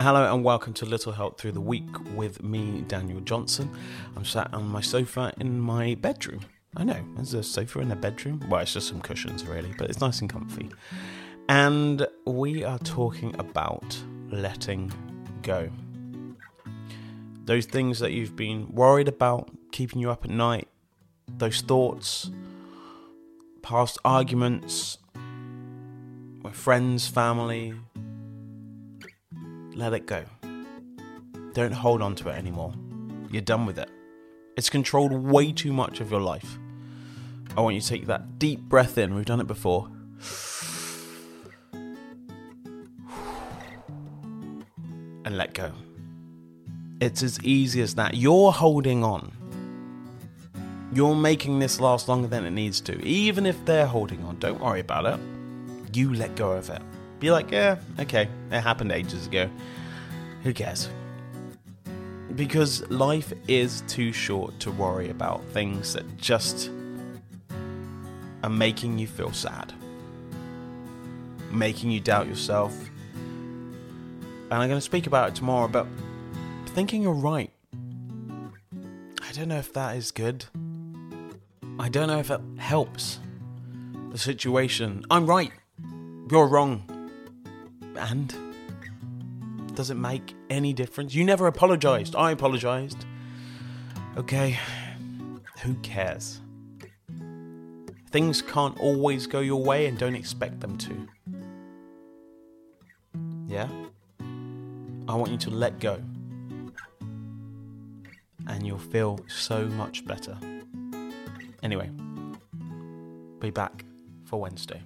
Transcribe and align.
Hello 0.00 0.32
and 0.32 0.44
welcome 0.44 0.72
to 0.74 0.86
Little 0.86 1.10
Help 1.10 1.40
Through 1.40 1.52
the 1.52 1.60
Week 1.60 1.88
with 2.14 2.40
me, 2.40 2.84
Daniel 2.86 3.18
Johnson. 3.18 3.68
I'm 4.14 4.24
sat 4.24 4.54
on 4.54 4.68
my 4.68 4.80
sofa 4.80 5.32
in 5.40 5.58
my 5.58 5.96
bedroom. 5.96 6.42
I 6.76 6.84
know, 6.84 7.04
there's 7.16 7.34
a 7.34 7.42
sofa 7.42 7.80
in 7.80 7.90
a 7.90 7.96
bedroom. 7.96 8.40
Well, 8.48 8.60
it's 8.60 8.72
just 8.72 8.86
some 8.86 9.00
cushions, 9.00 9.44
really, 9.44 9.74
but 9.76 9.90
it's 9.90 10.00
nice 10.00 10.20
and 10.20 10.30
comfy. 10.30 10.70
And 11.48 12.06
we 12.26 12.62
are 12.62 12.78
talking 12.78 13.34
about 13.40 14.00
letting 14.30 14.92
go. 15.42 15.68
Those 17.46 17.66
things 17.66 17.98
that 17.98 18.12
you've 18.12 18.36
been 18.36 18.72
worried 18.72 19.08
about, 19.08 19.50
keeping 19.72 20.00
you 20.00 20.12
up 20.12 20.24
at 20.24 20.30
night, 20.30 20.68
those 21.26 21.60
thoughts, 21.60 22.30
past 23.62 23.98
arguments 24.04 24.98
with 26.44 26.54
friends, 26.54 27.08
family, 27.08 27.74
let 29.78 29.92
it 29.92 30.06
go. 30.06 30.24
Don't 31.52 31.72
hold 31.72 32.02
on 32.02 32.16
to 32.16 32.28
it 32.30 32.32
anymore. 32.34 32.74
You're 33.30 33.42
done 33.42 33.64
with 33.64 33.78
it. 33.78 33.88
It's 34.56 34.68
controlled 34.68 35.12
way 35.12 35.52
too 35.52 35.72
much 35.72 36.00
of 36.00 36.10
your 36.10 36.20
life. 36.20 36.58
I 37.56 37.60
want 37.60 37.76
you 37.76 37.80
to 37.80 37.86
take 37.86 38.06
that 38.08 38.40
deep 38.40 38.60
breath 38.60 38.98
in. 38.98 39.14
We've 39.14 39.24
done 39.24 39.40
it 39.40 39.46
before. 39.46 39.88
And 45.24 45.36
let 45.36 45.54
go. 45.54 45.70
It's 47.00 47.22
as 47.22 47.40
easy 47.44 47.80
as 47.80 47.94
that. 47.94 48.14
You're 48.14 48.50
holding 48.50 49.04
on. 49.04 49.32
You're 50.92 51.14
making 51.14 51.60
this 51.60 51.78
last 51.78 52.08
longer 52.08 52.26
than 52.26 52.44
it 52.44 52.50
needs 52.50 52.80
to. 52.80 53.00
Even 53.04 53.46
if 53.46 53.64
they're 53.64 53.86
holding 53.86 54.24
on, 54.24 54.40
don't 54.40 54.60
worry 54.60 54.80
about 54.80 55.06
it. 55.06 55.20
You 55.96 56.12
let 56.14 56.34
go 56.34 56.52
of 56.52 56.68
it. 56.68 56.82
Be 57.20 57.30
like, 57.30 57.50
yeah, 57.50 57.78
okay, 57.98 58.28
it 58.50 58.60
happened 58.60 58.92
ages 58.92 59.26
ago. 59.26 59.50
Who 60.44 60.52
cares? 60.52 60.88
Because 62.34 62.88
life 62.90 63.32
is 63.48 63.82
too 63.88 64.12
short 64.12 64.58
to 64.60 64.70
worry 64.70 65.10
about 65.10 65.42
things 65.46 65.94
that 65.94 66.16
just 66.16 66.70
are 68.44 68.50
making 68.50 68.98
you 68.98 69.08
feel 69.08 69.32
sad, 69.32 69.72
making 71.50 71.90
you 71.90 71.98
doubt 71.98 72.28
yourself. 72.28 72.72
And 74.50 74.54
I'm 74.54 74.68
going 74.68 74.78
to 74.78 74.80
speak 74.80 75.06
about 75.06 75.30
it 75.30 75.34
tomorrow, 75.34 75.66
but 75.66 75.86
thinking 76.66 77.02
you're 77.02 77.12
right. 77.12 77.50
I 79.20 79.32
don't 79.32 79.48
know 79.48 79.58
if 79.58 79.72
that 79.72 79.96
is 79.96 80.12
good. 80.12 80.44
I 81.80 81.88
don't 81.88 82.06
know 82.06 82.18
if 82.18 82.30
it 82.30 82.40
helps 82.58 83.18
the 84.10 84.18
situation. 84.18 85.04
I'm 85.10 85.26
right. 85.26 85.50
You're 86.30 86.46
wrong. 86.46 86.84
And 87.98 88.34
does 89.74 89.90
it 89.90 89.96
make 89.96 90.34
any 90.50 90.72
difference? 90.72 91.14
You 91.14 91.24
never 91.24 91.46
apologized. 91.46 92.16
I 92.16 92.30
apologized. 92.30 93.04
Okay. 94.16 94.58
Who 95.62 95.74
cares? 95.76 96.40
Things 98.10 98.40
can't 98.40 98.78
always 98.80 99.26
go 99.26 99.40
your 99.40 99.62
way 99.62 99.86
and 99.86 99.98
don't 99.98 100.14
expect 100.14 100.60
them 100.60 100.78
to. 100.78 101.08
Yeah? 103.46 103.68
I 105.08 105.14
want 105.14 105.30
you 105.30 105.38
to 105.38 105.50
let 105.50 105.78
go. 105.78 106.00
And 108.46 108.66
you'll 108.66 108.78
feel 108.78 109.20
so 109.28 109.66
much 109.66 110.06
better. 110.06 110.36
Anyway, 111.62 111.90
be 113.40 113.50
back 113.50 113.84
for 114.24 114.40
Wednesday. 114.40 114.82